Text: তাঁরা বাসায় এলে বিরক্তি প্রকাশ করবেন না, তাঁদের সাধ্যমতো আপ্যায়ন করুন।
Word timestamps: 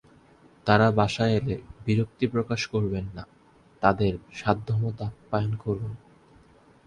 তাঁরা 0.67 0.87
বাসায় 0.91 1.33
এলে 1.35 1.55
বিরক্তি 1.85 2.25
প্রকাশ 2.27 2.61
করবেন 2.67 3.05
না, 3.15 3.23
তাঁদের 3.81 4.13
সাধ্যমতো 4.33 5.01
আপ্যায়ন 5.05 5.53
করুন। 5.55 5.91